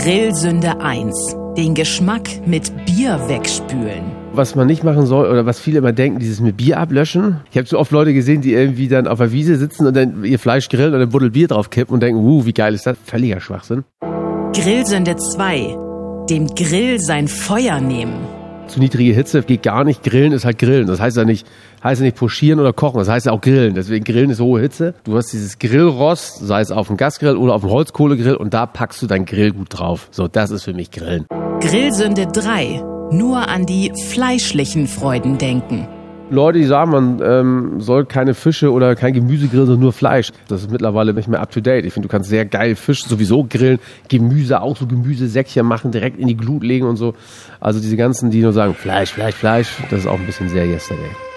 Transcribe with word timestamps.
Grillsünde 0.00 0.80
1. 0.80 1.36
Den 1.56 1.74
Geschmack 1.74 2.46
mit 2.46 2.70
Bier 2.86 3.20
wegspülen. 3.26 4.04
Was 4.32 4.54
man 4.54 4.68
nicht 4.68 4.84
machen 4.84 5.06
soll 5.06 5.28
oder 5.28 5.44
was 5.44 5.58
viele 5.58 5.78
immer 5.78 5.92
denken, 5.92 6.20
dieses 6.20 6.38
mit 6.38 6.56
Bier 6.56 6.78
ablöschen. 6.78 7.40
Ich 7.50 7.56
habe 7.56 7.66
so 7.66 7.80
oft 7.80 7.90
Leute 7.90 8.14
gesehen, 8.14 8.40
die 8.40 8.52
irgendwie 8.52 8.86
dann 8.86 9.08
auf 9.08 9.18
der 9.18 9.32
Wiese 9.32 9.56
sitzen 9.56 9.88
und 9.88 9.96
dann 9.96 10.22
ihr 10.22 10.38
Fleisch 10.38 10.68
grillen 10.68 10.94
und 10.94 11.00
ein 11.00 11.08
Buddel 11.08 11.30
Bier 11.30 11.48
drauf 11.48 11.70
kippen 11.70 11.94
und 11.94 12.00
denken, 12.00 12.20
uh, 12.20 12.46
wie 12.46 12.52
geil 12.52 12.74
ist 12.74 12.86
das? 12.86 12.96
Völliger 13.04 13.40
Schwachsinn. 13.40 13.82
Grillsünde 14.54 15.16
2. 15.16 15.76
Dem 16.30 16.46
Grill 16.46 17.00
sein 17.00 17.26
Feuer 17.26 17.80
nehmen. 17.80 18.37
Zu 18.68 18.80
niedrige 18.80 19.12
Hitze 19.12 19.42
geht 19.42 19.62
gar 19.62 19.84
nicht. 19.84 20.02
Grillen 20.02 20.32
ist 20.32 20.44
halt 20.44 20.58
Grillen. 20.58 20.86
Das 20.86 21.00
heißt 21.00 21.16
ja 21.16 21.24
nicht, 21.24 21.46
heißt 21.82 22.00
ja 22.00 22.04
nicht 22.04 22.16
pochieren 22.16 22.60
oder 22.60 22.72
kochen. 22.72 22.98
Das 22.98 23.08
heißt 23.08 23.26
ja 23.26 23.32
auch 23.32 23.40
Grillen. 23.40 23.74
Deswegen 23.74 24.04
Grillen 24.04 24.30
ist 24.30 24.40
hohe 24.40 24.60
Hitze. 24.60 24.94
Du 25.04 25.16
hast 25.16 25.32
dieses 25.32 25.58
Grillrost, 25.58 26.46
sei 26.46 26.60
es 26.60 26.70
auf 26.70 26.88
dem 26.88 26.96
Gasgrill 26.96 27.36
oder 27.36 27.54
auf 27.54 27.62
dem 27.62 27.70
Holzkohlegrill 27.70 28.36
und 28.36 28.54
da 28.54 28.66
packst 28.66 29.02
du 29.02 29.06
dein 29.06 29.24
Grillgut 29.24 29.68
drauf. 29.70 30.08
So, 30.10 30.28
das 30.28 30.50
ist 30.50 30.64
für 30.64 30.74
mich 30.74 30.90
Grillen. 30.90 31.26
Grillsünde 31.60 32.26
3. 32.26 32.82
Nur 33.10 33.48
an 33.48 33.64
die 33.64 33.92
fleischlichen 34.10 34.86
Freuden 34.86 35.38
denken. 35.38 35.88
Leute, 36.30 36.58
die 36.58 36.64
sagen, 36.64 36.90
man 36.90 37.20
ähm, 37.22 37.80
soll 37.80 38.04
keine 38.04 38.34
Fische 38.34 38.72
oder 38.72 38.94
kein 38.94 39.12
Gemüse 39.12 39.48
grillen, 39.48 39.66
sondern 39.66 39.82
nur 39.82 39.92
Fleisch. 39.92 40.32
Das 40.48 40.62
ist 40.62 40.70
mittlerweile 40.70 41.14
nicht 41.14 41.28
mehr 41.28 41.40
up 41.40 41.50
to 41.50 41.60
date. 41.60 41.84
Ich 41.84 41.92
finde, 41.92 42.08
du 42.08 42.12
kannst 42.12 42.28
sehr 42.28 42.44
geil 42.44 42.74
Fisch 42.76 43.04
sowieso 43.04 43.44
grillen, 43.44 43.78
Gemüse 44.08 44.60
auch 44.60 44.76
so 44.76 44.86
Gemüsesäckchen 44.86 45.66
machen, 45.66 45.92
direkt 45.92 46.18
in 46.18 46.28
die 46.28 46.36
Glut 46.36 46.62
legen 46.62 46.86
und 46.86 46.96
so. 46.96 47.14
Also 47.60 47.80
diese 47.80 47.96
ganzen, 47.96 48.30
die 48.30 48.40
nur 48.40 48.52
sagen 48.52 48.74
Fleisch, 48.74 49.12
Fleisch, 49.12 49.34
Fleisch, 49.34 49.76
das 49.90 50.00
ist 50.00 50.06
auch 50.06 50.18
ein 50.18 50.26
bisschen 50.26 50.48
sehr 50.48 50.66
yesterday. 50.66 51.27